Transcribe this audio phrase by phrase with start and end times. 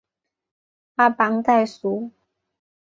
[0.95, 2.09] 阿邦代苏。